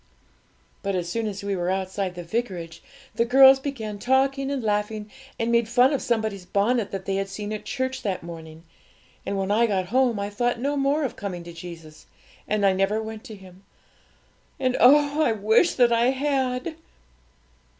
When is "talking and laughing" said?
3.99-5.11